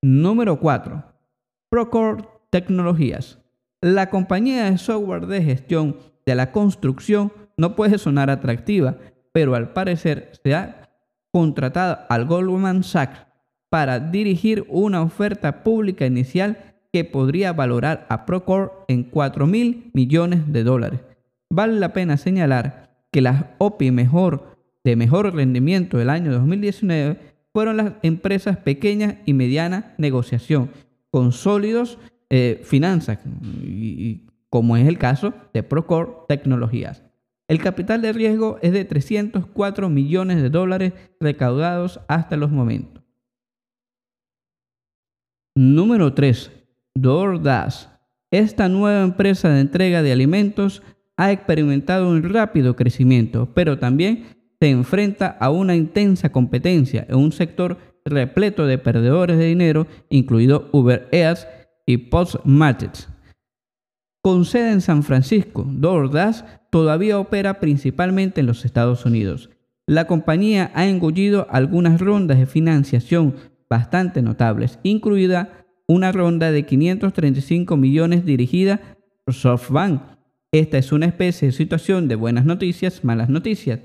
Número 0.01 0.61
4. 0.61 1.03
Procore 1.71 2.25
Tecnologías. 2.51 3.42
La 3.85 4.11
compañía 4.11 4.71
de 4.71 4.79
software 4.79 5.27
de 5.27 5.43
gestión 5.43 5.97
de 6.25 6.37
la 6.37 6.53
construcción 6.53 7.33
no 7.57 7.75
puede 7.75 7.99
sonar 7.99 8.31
atractiva, 8.31 8.97
pero 9.33 9.57
al 9.57 9.73
parecer 9.73 10.31
se 10.45 10.55
ha 10.55 10.89
contratado 11.33 11.99
al 12.09 12.27
Goldman 12.27 12.85
Sachs 12.85 13.27
para 13.71 13.99
dirigir 13.99 14.65
una 14.69 15.03
oferta 15.03 15.65
pública 15.65 16.07
inicial 16.07 16.77
que 16.93 17.05
podría 17.05 17.53
valorar 17.55 18.07
a 18.09 18.25
Procore 18.25 18.71
en 18.87 19.03
4 19.03 19.49
mil 19.49 19.91
millones 19.95 20.53
de 20.53 20.63
dólares. 20.63 21.01
Vale 21.51 21.81
la 21.81 21.93
pena 21.93 22.17
señalar 22.17 23.05
que 23.11 23.21
las 23.21 23.47
OPI 23.59 23.91
mejor, 23.91 24.59
de 24.85 24.95
mejor 24.95 25.35
rendimiento 25.35 25.99
del 25.99 26.11
año 26.11 26.31
2019 26.31 27.19
fueron 27.53 27.79
las 27.79 27.95
empresas 28.03 28.59
pequeñas 28.59 29.17
y 29.27 29.33
medianas 29.33 29.87
negociación, 29.99 30.71
con 31.11 31.33
sólidos 31.33 31.99
eh, 32.35 32.63
finanzas, 32.65 33.19
como 34.49 34.79
es 34.79 34.89
el 34.89 34.97
caso 34.97 35.35
de 35.53 35.63
Procore 35.63 36.13
Tecnologías. 36.29 37.05
El 37.47 37.59
capital 37.59 38.01
de 38.01 38.15
riesgo 38.15 38.59
es 38.63 38.73
de 38.73 38.87
304 38.87 39.91
millones 39.91 40.41
de 40.41 40.49
dólares 40.49 40.95
recaudados 41.21 42.01
hasta 42.09 42.39
los 42.39 42.51
momentos. 42.51 43.05
Número 45.55 46.15
3. 46.15 46.51
DoorDash. 46.95 47.89
Esta 48.31 48.71
nueva 48.71 49.03
empresa 49.03 49.51
de 49.51 49.61
entrega 49.61 50.03
de 50.03 50.13
alimentos 50.13 50.83
ha 51.19 51.33
experimentado 51.33 52.09
un 52.09 52.23
rápido 52.23 52.77
crecimiento, 52.77 53.53
pero 53.53 53.79
también 53.79 54.25
se 54.59 54.71
enfrenta 54.71 55.27
a 55.39 55.51
una 55.51 55.77
intensa 55.77 56.33
competencia 56.33 57.05
en 57.11 57.17
un 57.17 57.33
sector 57.33 57.77
repleto 58.07 58.65
de 58.65 58.79
perdedores 58.79 59.37
de 59.37 59.45
dinero, 59.45 59.87
incluido 60.09 60.71
Uber 60.73 61.09
Eats 61.13 61.47
y 61.87 61.97
Postmates. 61.97 63.09
Con 64.23 64.45
sede 64.45 64.73
en 64.73 64.81
San 64.81 65.03
Francisco, 65.03 65.65
DoorDash 65.67 66.43
todavía 66.71 67.19
opera 67.19 67.61
principalmente 67.61 68.41
en 68.41 68.47
los 68.47 68.65
Estados 68.65 69.05
Unidos. 69.05 69.51
La 69.87 70.07
compañía 70.07 70.71
ha 70.75 70.87
engullido 70.87 71.47
algunas 71.51 72.01
rondas 72.01 72.39
de 72.39 72.47
financiación 72.47 73.35
bastante 73.69 74.23
notables, 74.23 74.79
incluida 74.85 75.65
una 75.89 76.13
ronda 76.13 76.53
de 76.53 76.65
535 76.65 77.77
millones 77.77 78.25
dirigida 78.25 78.97
por 79.25 79.35
SoftBank. 79.35 80.03
Esta 80.53 80.79
es 80.79 80.93
una 80.93 81.07
especie 81.07 81.49
de 81.49 81.53
situación 81.53 82.09
de 82.09 82.15
buenas 82.15 82.45
noticias, 82.45 83.05
malas 83.05 83.29
noticias, 83.29 83.81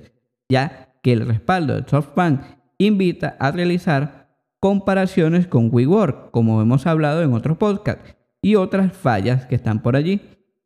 ya 0.49 0.95
que 1.01 1.13
el 1.13 1.25
respaldo 1.25 1.75
de 1.75 1.87
SoftBank 1.87 2.41
invita 2.77 3.35
a 3.39 3.51
realizar 3.51 4.16
comparaciones 4.59 5.47
con 5.47 5.69
WeWork, 5.71 6.31
como 6.31 6.61
hemos 6.61 6.87
hablado 6.87 7.21
en 7.21 7.33
otros 7.33 7.57
podcasts, 7.57 8.15
y 8.41 8.55
otras 8.55 8.93
fallas 8.93 9.45
que 9.45 9.55
están 9.55 9.81
por 9.81 9.95
allí. 9.95 10.21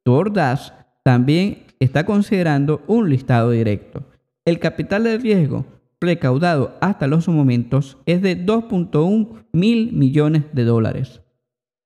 DoorDash 0.05 0.69
también 1.03 1.65
está 1.79 2.05
considerando 2.05 2.83
un 2.87 3.09
listado 3.09 3.51
directo. 3.51 4.03
El 4.45 4.59
capital 4.59 5.03
de 5.03 5.17
riesgo 5.17 5.65
recaudado 5.99 6.77
hasta 6.81 7.07
los 7.07 7.27
momentos 7.27 7.97
es 8.05 8.21
de 8.21 8.43
2.1 8.43 9.45
mil 9.53 9.93
millones 9.93 10.43
de 10.51 10.63
dólares. 10.63 11.21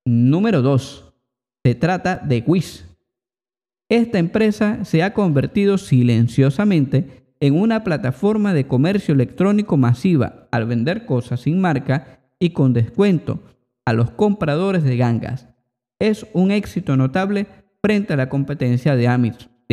Número 0.04 0.62
2. 0.62 1.12
Se 1.64 1.74
trata 1.74 2.16
de 2.16 2.42
Wish. 2.46 2.84
Esta 3.88 4.18
empresa 4.18 4.84
se 4.84 5.02
ha 5.02 5.12
convertido 5.12 5.78
silenciosamente 5.78 7.25
en 7.40 7.58
una 7.58 7.84
plataforma 7.84 8.54
de 8.54 8.66
comercio 8.66 9.14
electrónico 9.14 9.76
masiva 9.76 10.48
al 10.50 10.66
vender 10.66 11.06
cosas 11.06 11.40
sin 11.40 11.60
marca 11.60 12.20
y 12.38 12.50
con 12.50 12.72
descuento 12.72 13.42
a 13.84 13.92
los 13.92 14.10
compradores 14.10 14.82
de 14.82 14.96
gangas. 14.96 15.48
Es 15.98 16.26
un 16.32 16.50
éxito 16.50 16.96
notable 16.96 17.46
frente 17.82 18.12
a 18.12 18.16
la 18.16 18.28
competencia 18.28 18.96
de 18.96 19.08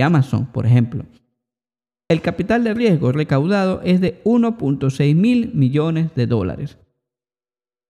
Amazon, 0.03 0.45
por 0.45 0.65
ejemplo. 0.65 1.05
El 2.09 2.21
capital 2.21 2.63
de 2.63 2.73
riesgo 2.73 3.11
recaudado 3.11 3.81
es 3.83 4.01
de 4.01 4.21
1.6 4.23 5.15
mil 5.15 5.51
millones 5.53 6.13
de 6.15 6.27
dólares. 6.27 6.77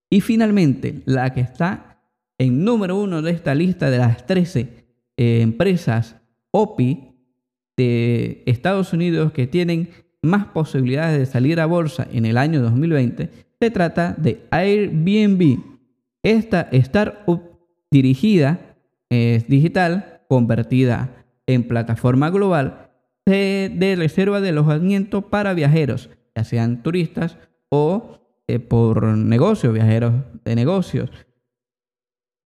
Y 0.09 0.21
finalmente, 0.21 1.01
la 1.05 1.33
que 1.33 1.41
está 1.41 1.99
en 2.37 2.63
número 2.63 2.97
uno 2.97 3.21
de 3.21 3.31
esta 3.31 3.55
lista 3.55 3.89
de 3.89 3.97
las 3.97 4.25
13 4.25 4.85
eh, 5.17 5.41
empresas 5.41 6.15
OPI 6.51 7.12
de 7.77 8.43
Estados 8.45 8.93
Unidos 8.93 9.31
que 9.31 9.47
tienen 9.47 9.89
más 10.21 10.45
posibilidades 10.45 11.19
de 11.19 11.25
salir 11.25 11.59
a 11.59 11.65
bolsa 11.65 12.07
en 12.11 12.25
el 12.25 12.37
año 12.37 12.61
2020, 12.61 13.29
se 13.59 13.71
trata 13.71 14.15
de 14.17 14.45
Airbnb. 14.51 15.59
Esta 16.23 16.69
startup 16.71 17.41
dirigida 17.91 18.77
es 19.09 19.47
digital, 19.47 20.21
convertida 20.29 21.25
en 21.45 21.67
plataforma 21.67 22.29
global 22.29 22.89
de 23.25 23.95
reserva 23.97 24.41
de 24.41 24.49
alojamiento 24.49 25.29
para 25.29 25.53
viajeros, 25.53 26.09
ya 26.35 26.43
sean 26.43 26.83
turistas 26.83 27.37
o 27.69 28.19
eh, 28.47 28.59
por 28.59 29.05
negocios, 29.05 29.73
viajeros 29.73 30.13
de 30.43 30.55
negocios. 30.55 31.09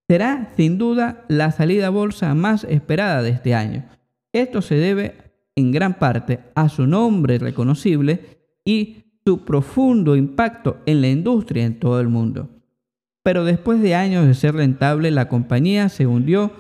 Será 0.10 0.54
sin 0.56 0.78
duda 0.78 1.26
la 1.28 1.52
salida 1.52 1.88
a 1.88 1.90
bolsa 1.90 2.34
más 2.34 2.64
esperada 2.66 3.22
de 3.22 3.32
este 3.32 3.56
año. 3.56 3.86
Esto 4.42 4.62
se 4.62 4.76
debe 4.76 5.16
en 5.56 5.72
gran 5.72 5.98
parte 5.98 6.40
a 6.54 6.70
su 6.70 6.86
nombre 6.86 7.40
reconocible 7.40 8.38
y 8.64 8.98
su 9.26 9.44
profundo 9.44 10.16
impacto 10.16 10.78
en 10.86 11.02
la 11.02 11.10
industria 11.10 11.66
en 11.66 11.80
todo 11.80 12.00
el 12.00 12.08
mundo. 12.08 12.50
Pero 13.24 13.44
después 13.44 13.82
de 13.82 13.96
años 13.96 14.26
de 14.26 14.36
ser 14.36 14.56
rentable, 14.56 15.12
la 15.12 15.28
compañía 15.28 15.90
se 15.90 16.08
hundió 16.08 16.52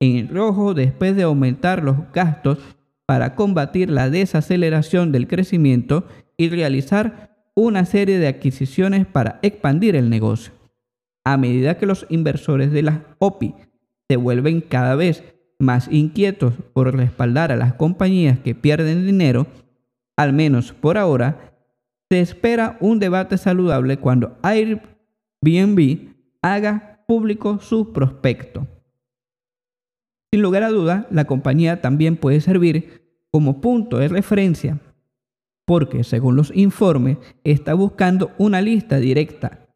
en 0.00 0.28
rojo 0.28 0.74
después 0.74 1.14
de 1.14 1.22
aumentar 1.22 1.82
los 1.82 1.96
gastos 2.12 2.58
para 3.06 3.34
combatir 3.34 3.90
la 3.90 4.10
desaceleración 4.10 5.12
del 5.12 5.28
crecimiento 5.28 6.04
y 6.36 6.48
realizar 6.48 7.30
una 7.54 7.84
serie 7.84 8.18
de 8.18 8.28
adquisiciones 8.28 9.06
para 9.06 9.38
expandir 9.42 9.96
el 9.96 10.10
negocio. 10.10 10.52
A 11.24 11.36
medida 11.36 11.78
que 11.78 11.86
los 11.86 12.06
inversores 12.08 12.70
de 12.72 12.82
las 12.82 12.98
OPI 13.18 13.54
se 14.08 14.16
vuelven 14.16 14.60
cada 14.60 14.96
vez 14.96 15.22
más 15.60 15.88
inquietos 15.92 16.54
por 16.72 16.94
respaldar 16.94 17.52
a 17.52 17.56
las 17.56 17.74
compañías 17.74 18.38
que 18.40 18.54
pierden 18.54 19.06
dinero, 19.06 19.46
al 20.16 20.32
menos 20.32 20.72
por 20.72 20.98
ahora, 20.98 21.54
se 22.10 22.20
espera 22.20 22.76
un 22.80 22.98
debate 22.98 23.38
saludable 23.38 23.98
cuando 23.98 24.36
Airbnb 24.42 26.08
haga 26.42 27.04
público 27.06 27.60
su 27.60 27.92
prospecto. 27.92 28.66
Sin 30.32 30.42
lugar 30.42 30.62
a 30.62 30.70
duda, 30.70 31.06
la 31.10 31.24
compañía 31.24 31.80
también 31.80 32.16
puede 32.16 32.40
servir 32.40 33.02
como 33.30 33.60
punto 33.60 33.98
de 33.98 34.08
referencia 34.08 34.80
porque, 35.66 36.02
según 36.02 36.34
los 36.34 36.50
informes, 36.56 37.18
está 37.44 37.74
buscando 37.74 38.32
una 38.38 38.60
lista 38.60 38.98
directa, 38.98 39.68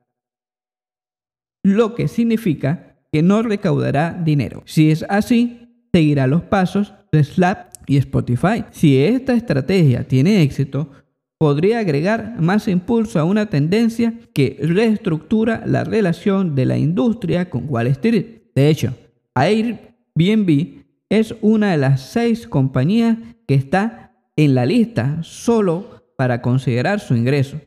lo 1.63 1.95
que 1.95 2.09
significa 2.09 2.99
que 3.13 3.23
no 3.23 3.43
recaudará 3.43 4.13
dinero. 4.13 4.65
Si 4.67 4.91
es 4.91 5.05
así, 5.09 5.64
seguirá 5.95 6.27
los 6.27 6.43
pasos 6.43 6.93
de 7.13 7.23
Slap 7.23 7.73
y 7.87 7.99
Spotify. 7.99 8.65
Si 8.73 9.01
esta 9.01 9.33
estrategia 9.33 10.03
tiene 10.03 10.43
éxito, 10.43 10.91
podría 11.39 11.79
agregar 11.79 12.35
más 12.41 12.67
impulso 12.67 13.21
a 13.21 13.25
una 13.25 13.47
tendencia 13.47 14.13
que 14.33 14.59
reestructura 14.61 15.63
la 15.65 15.85
relación 15.85 16.57
de 16.57 16.67
la 16.67 16.79
industria 16.79 17.49
con 17.49 17.67
Wall 17.69 17.87
Street. 17.87 18.27
De 18.57 18.71
hecho, 18.71 18.93
Airbnb 19.37 20.83
es 21.11 21.37
una 21.43 21.71
de 21.71 21.77
las 21.77 22.01
seis 22.01 22.49
compañías 22.49 23.17
que 23.47 23.55
está 23.55 24.17
en 24.35 24.57
la 24.57 24.67
lista 24.67 25.23
solo 25.23 26.03
para 26.17 26.43
considerar 26.43 26.99
su 26.99 27.15
ingreso 27.15 27.61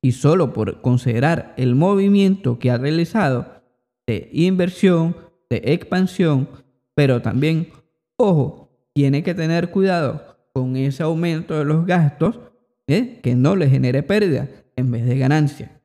y 0.00 0.12
solo 0.12 0.54
por 0.54 0.80
considerar 0.80 1.52
el 1.58 1.74
movimiento 1.74 2.58
que 2.58 2.70
ha 2.70 2.78
realizado 2.78 3.62
de 4.06 4.30
inversión, 4.32 5.16
de 5.50 5.60
expansión, 5.66 6.48
pero 6.94 7.22
también, 7.22 7.68
ojo, 8.16 8.70
tiene 8.92 9.22
que 9.22 9.34
tener 9.34 9.70
cuidado 9.70 10.36
con 10.52 10.76
ese 10.76 11.02
aumento 11.02 11.58
de 11.58 11.64
los 11.64 11.84
gastos 11.84 12.40
¿eh? 12.86 13.20
que 13.22 13.34
no 13.34 13.56
le 13.56 13.68
genere 13.68 14.02
pérdida 14.02 14.48
en 14.76 14.90
vez 14.90 15.04
de 15.04 15.18
ganancia. 15.18 15.80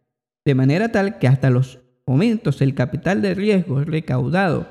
De 0.45 0.55
manera 0.55 0.91
tal 0.91 1.17
que 1.17 1.27
hasta 1.27 1.49
los 1.49 1.79
momentos 2.05 2.61
el 2.61 2.75
capital 2.75 3.21
de 3.21 3.33
riesgo 3.35 3.83
recaudado 3.83 4.67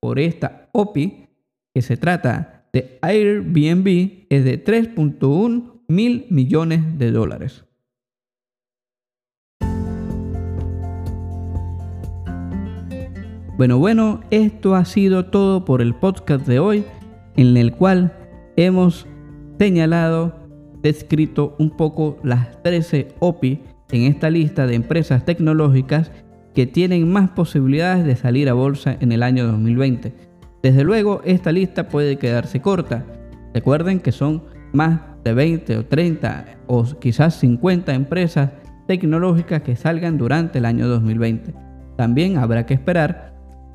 por 0.00 0.18
esta 0.18 0.68
OPI, 0.72 1.28
que 1.72 1.82
se 1.82 1.96
trata 1.96 2.66
de 2.72 2.98
Airbnb, 3.02 4.26
es 4.28 4.44
de 4.44 4.62
3.1 4.62 5.82
mil 5.88 6.26
millones 6.30 6.98
de 6.98 7.10
dólares. 7.10 7.64
Bueno, 13.56 13.78
bueno, 13.78 14.20
esto 14.32 14.74
ha 14.74 14.84
sido 14.84 15.26
todo 15.26 15.64
por 15.64 15.80
el 15.80 15.94
podcast 15.94 16.44
de 16.44 16.58
hoy, 16.58 16.84
en 17.36 17.56
el 17.56 17.70
cual 17.70 18.12
hemos 18.56 19.06
señalado, 19.60 20.34
descrito 20.82 21.54
un 21.60 21.70
poco 21.70 22.18
las 22.24 22.60
13 22.64 23.14
OPI 23.20 23.62
en 23.92 24.02
esta 24.02 24.28
lista 24.28 24.66
de 24.66 24.74
empresas 24.74 25.24
tecnológicas 25.24 26.10
que 26.52 26.66
tienen 26.66 27.08
más 27.12 27.30
posibilidades 27.30 28.04
de 28.04 28.16
salir 28.16 28.48
a 28.48 28.54
bolsa 28.54 28.96
en 28.98 29.12
el 29.12 29.22
año 29.22 29.46
2020. 29.46 30.12
Desde 30.60 30.82
luego, 30.82 31.22
esta 31.24 31.52
lista 31.52 31.86
puede 31.86 32.16
quedarse 32.16 32.60
corta. 32.60 33.06
Recuerden 33.54 34.00
que 34.00 34.10
son 34.10 34.42
más 34.72 35.00
de 35.22 35.32
20 35.32 35.76
o 35.76 35.86
30 35.86 36.44
o 36.66 36.82
quizás 36.98 37.36
50 37.36 37.94
empresas 37.94 38.50
tecnológicas 38.88 39.62
que 39.62 39.76
salgan 39.76 40.18
durante 40.18 40.58
el 40.58 40.64
año 40.64 40.88
2020. 40.88 41.54
También 41.96 42.36
habrá 42.36 42.66
que 42.66 42.74
esperar 42.74 43.33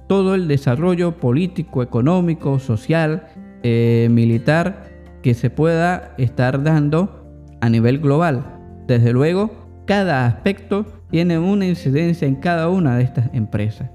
todo 0.09 0.33
el 0.33 0.47
desarrollo 0.47 1.17
político, 1.17 1.83
económico, 1.83 2.57
social, 2.57 3.27
eh, 3.61 4.07
militar 4.09 4.89
que 5.21 5.35
se 5.35 5.51
pueda 5.51 6.15
estar 6.17 6.63
dando 6.63 7.27
a 7.61 7.69
nivel 7.69 7.99
global. 7.99 8.43
Desde 8.87 9.13
luego, 9.13 9.51
cada 9.85 10.25
aspecto 10.25 10.87
tiene 11.11 11.37
una 11.37 11.67
incidencia 11.67 12.27
en 12.27 12.37
cada 12.37 12.69
una 12.69 12.97
de 12.97 13.03
estas 13.03 13.29
empresas, 13.33 13.91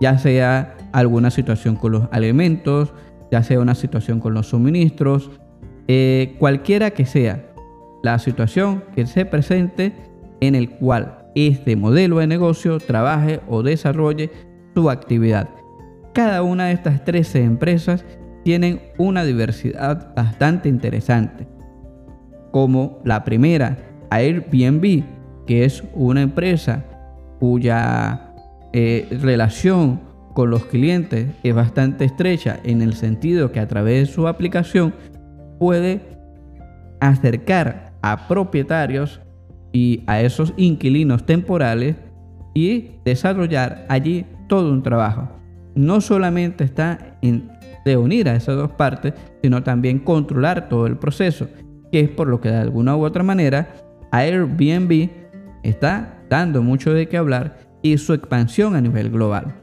ya 0.00 0.16
sea 0.18 0.76
alguna 0.92 1.32
situación 1.32 1.74
con 1.74 1.90
los 1.90 2.04
alimentos, 2.12 2.94
ya 3.32 3.42
sea 3.42 3.58
una 3.58 3.74
situación 3.74 4.20
con 4.20 4.34
los 4.34 4.46
suministros, 4.46 5.32
eh, 5.88 6.36
cualquiera 6.38 6.92
que 6.92 7.06
sea 7.06 7.44
la 8.04 8.20
situación 8.20 8.84
que 8.94 9.04
se 9.06 9.26
presente 9.26 9.92
en 10.40 10.54
el 10.54 10.70
cual 10.70 11.26
este 11.34 11.74
modelo 11.74 12.18
de 12.18 12.28
negocio 12.28 12.78
trabaje 12.78 13.40
o 13.48 13.64
desarrolle 13.64 14.30
su 14.76 14.90
actividad. 14.90 15.48
Cada 16.12 16.42
una 16.42 16.66
de 16.66 16.74
estas 16.74 17.02
13 17.02 17.44
empresas 17.44 18.04
tienen 18.44 18.82
una 18.98 19.24
diversidad 19.24 20.14
bastante 20.14 20.68
interesante, 20.68 21.48
como 22.52 22.98
la 23.02 23.24
primera, 23.24 23.78
Airbnb, 24.10 25.02
que 25.46 25.64
es 25.64 25.82
una 25.94 26.20
empresa 26.20 26.84
cuya 27.40 28.34
eh, 28.74 29.08
relación 29.22 30.02
con 30.34 30.50
los 30.50 30.66
clientes 30.66 31.28
es 31.42 31.54
bastante 31.54 32.04
estrecha 32.04 32.60
en 32.62 32.82
el 32.82 32.92
sentido 32.92 33.52
que 33.52 33.60
a 33.60 33.68
través 33.68 34.06
de 34.06 34.14
su 34.14 34.28
aplicación 34.28 34.94
puede 35.58 36.02
acercar 37.00 37.94
a 38.02 38.28
propietarios 38.28 39.22
y 39.72 40.02
a 40.06 40.20
esos 40.20 40.52
inquilinos 40.58 41.24
temporales 41.24 41.96
y 42.52 42.90
desarrollar 43.06 43.86
allí 43.88 44.26
todo 44.46 44.72
un 44.72 44.82
trabajo. 44.82 45.28
No 45.74 46.00
solamente 46.00 46.64
está 46.64 47.18
en 47.22 47.50
reunir 47.84 48.28
a 48.28 48.34
esas 48.34 48.56
dos 48.56 48.72
partes, 48.72 49.14
sino 49.42 49.62
también 49.62 49.98
controlar 50.00 50.68
todo 50.68 50.86
el 50.86 50.96
proceso, 50.96 51.48
que 51.92 52.00
es 52.00 52.08
por 52.08 52.26
lo 52.26 52.40
que 52.40 52.48
de 52.48 52.56
alguna 52.56 52.96
u 52.96 53.04
otra 53.04 53.22
manera 53.22 53.68
Airbnb 54.10 55.10
está 55.62 56.18
dando 56.28 56.62
mucho 56.62 56.92
de 56.92 57.08
qué 57.08 57.16
hablar 57.16 57.58
y 57.82 57.98
su 57.98 58.12
expansión 58.12 58.74
a 58.74 58.80
nivel 58.80 59.10
global. 59.10 59.54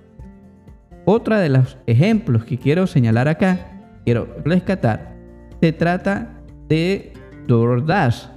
Otra 1.06 1.40
de 1.40 1.50
los 1.50 1.78
ejemplos 1.86 2.46
que 2.46 2.58
quiero 2.58 2.88
señalar 2.88 3.28
acá, 3.28 3.60
quiero 4.06 4.28
rescatar, 4.46 5.16
se 5.60 5.74
trata 5.74 6.42
de 6.70 7.14
DoorDash, 7.48 8.28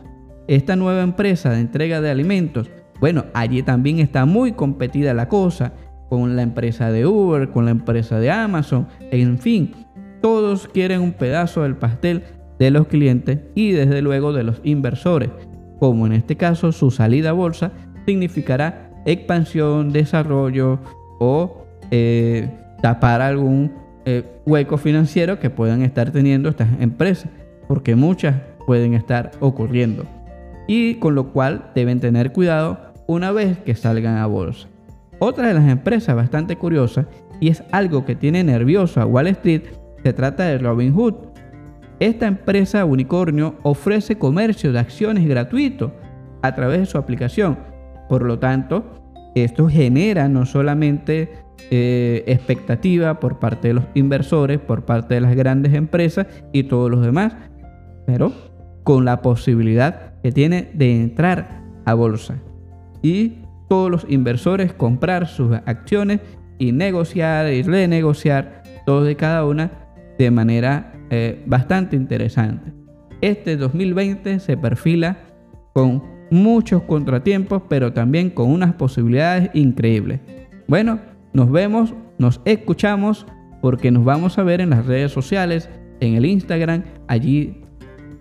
esta 0.48 0.74
nueva 0.74 1.02
empresa 1.02 1.50
de 1.50 1.60
entrega 1.60 2.00
de 2.00 2.10
alimentos. 2.10 2.70
Bueno, 3.00 3.26
allí 3.34 3.62
también 3.62 4.00
está 4.00 4.24
muy 4.24 4.52
competida 4.52 5.14
la 5.14 5.28
cosa 5.28 5.74
con 6.16 6.34
la 6.34 6.40
empresa 6.40 6.90
de 6.90 7.04
Uber, 7.04 7.50
con 7.50 7.66
la 7.66 7.72
empresa 7.72 8.18
de 8.18 8.30
Amazon, 8.30 8.88
en 9.10 9.38
fin, 9.38 9.74
todos 10.22 10.66
quieren 10.66 11.02
un 11.02 11.12
pedazo 11.12 11.62
del 11.62 11.76
pastel 11.76 12.22
de 12.58 12.70
los 12.70 12.86
clientes 12.86 13.40
y 13.54 13.72
desde 13.72 14.00
luego 14.00 14.32
de 14.32 14.42
los 14.42 14.62
inversores, 14.64 15.28
como 15.78 16.06
en 16.06 16.14
este 16.14 16.36
caso 16.36 16.72
su 16.72 16.90
salida 16.90 17.28
a 17.28 17.32
bolsa 17.34 17.70
significará 18.06 18.90
expansión, 19.04 19.92
desarrollo 19.92 20.78
o 21.20 21.66
eh, 21.90 22.48
tapar 22.80 23.20
algún 23.20 23.74
eh, 24.06 24.24
hueco 24.46 24.78
financiero 24.78 25.38
que 25.38 25.50
puedan 25.50 25.82
estar 25.82 26.12
teniendo 26.12 26.48
estas 26.48 26.80
empresas, 26.80 27.30
porque 27.68 27.94
muchas 27.94 28.36
pueden 28.66 28.94
estar 28.94 29.32
ocurriendo. 29.40 30.04
Y 30.66 30.94
con 30.94 31.14
lo 31.14 31.30
cual 31.34 31.72
deben 31.74 32.00
tener 32.00 32.32
cuidado 32.32 32.94
una 33.06 33.32
vez 33.32 33.58
que 33.58 33.74
salgan 33.74 34.16
a 34.16 34.24
bolsa. 34.24 34.68
Otra 35.18 35.48
de 35.48 35.54
las 35.54 35.68
empresas 35.68 36.14
bastante 36.14 36.56
curiosas 36.56 37.06
y 37.40 37.48
es 37.48 37.62
algo 37.72 38.04
que 38.04 38.14
tiene 38.14 38.44
nervioso 38.44 39.00
a 39.00 39.06
Wall 39.06 39.28
Street, 39.28 39.62
se 40.02 40.12
trata 40.12 40.44
de 40.44 40.58
Robinhood. 40.58 41.14
Esta 42.00 42.26
empresa 42.26 42.84
unicornio 42.84 43.56
ofrece 43.62 44.18
comercio 44.18 44.72
de 44.72 44.78
acciones 44.78 45.26
gratuito 45.26 45.92
a 46.42 46.54
través 46.54 46.80
de 46.80 46.86
su 46.86 46.98
aplicación. 46.98 47.58
Por 48.08 48.22
lo 48.22 48.38
tanto, 48.38 48.84
esto 49.34 49.68
genera 49.68 50.28
no 50.28 50.44
solamente 50.44 51.30
eh, 51.70 52.22
expectativa 52.26 53.18
por 53.18 53.38
parte 53.38 53.68
de 53.68 53.74
los 53.74 53.84
inversores, 53.94 54.60
por 54.60 54.84
parte 54.84 55.14
de 55.14 55.20
las 55.22 55.34
grandes 55.34 55.74
empresas 55.74 56.26
y 56.52 56.64
todos 56.64 56.90
los 56.90 57.04
demás, 57.04 57.34
pero 58.06 58.32
con 58.84 59.04
la 59.04 59.22
posibilidad 59.22 60.14
que 60.22 60.30
tiene 60.30 60.70
de 60.74 61.02
entrar 61.02 61.62
a 61.84 61.94
bolsa 61.94 62.36
y 63.02 63.45
todos 63.68 63.90
los 63.90 64.06
inversores 64.08 64.72
comprar 64.72 65.26
sus 65.26 65.52
acciones 65.66 66.20
y 66.58 66.72
negociar 66.72 67.52
y 67.52 67.62
renegociar 67.62 68.62
todo 68.84 69.04
de 69.04 69.16
cada 69.16 69.44
una 69.44 69.70
de 70.18 70.30
manera 70.30 70.92
eh, 71.10 71.42
bastante 71.46 71.96
interesante. 71.96 72.72
Este 73.20 73.56
2020 73.56 74.40
se 74.40 74.56
perfila 74.56 75.18
con 75.74 76.02
muchos 76.30 76.82
contratiempos, 76.82 77.62
pero 77.68 77.92
también 77.92 78.30
con 78.30 78.50
unas 78.50 78.74
posibilidades 78.74 79.50
increíbles. 79.54 80.20
Bueno, 80.66 81.00
nos 81.32 81.50
vemos, 81.50 81.94
nos 82.18 82.40
escuchamos, 82.44 83.26
porque 83.60 83.90
nos 83.90 84.04
vamos 84.04 84.38
a 84.38 84.42
ver 84.42 84.60
en 84.60 84.70
las 84.70 84.86
redes 84.86 85.12
sociales, 85.12 85.68
en 86.00 86.14
el 86.14 86.26
Instagram, 86.26 86.84
allí 87.08 87.62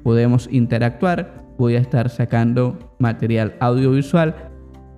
podemos 0.03 0.47
interactuar, 0.51 1.45
voy 1.57 1.75
a 1.75 1.79
estar 1.79 2.09
sacando 2.09 2.95
material 2.99 3.55
audiovisual 3.59 4.54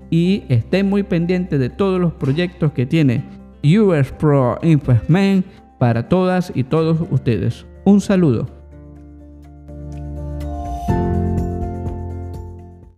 y 0.10 0.44
estén 0.50 0.90
muy 0.90 1.04
pendientes 1.04 1.60
de 1.60 1.70
todos 1.70 2.00
los 2.00 2.14
proyectos 2.14 2.72
que 2.72 2.86
tiene 2.86 3.24
US 3.64 4.12
Pro 4.12 4.60
Investment 4.62 5.46
para 5.78 6.08
todas 6.08 6.52
y 6.56 6.64
todos 6.64 7.00
ustedes. 7.12 7.66
Un 7.86 8.02
saludo. 8.02 8.57